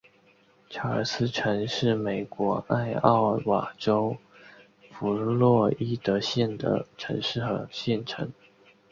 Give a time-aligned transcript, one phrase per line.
[0.67, 4.17] 查尔斯城是美国艾奥瓦州
[4.91, 8.33] 弗洛伊德县的城市和县城。